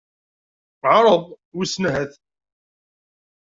Ԑreḍ, 0.95 1.23
wissen 1.57 1.83
ahat. 1.89 2.13